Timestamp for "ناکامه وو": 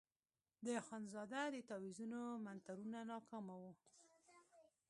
3.11-3.71